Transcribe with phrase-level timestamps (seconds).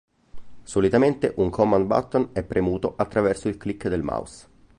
[0.63, 4.47] Solitamente un command button è premuto attraverso il click del mouse.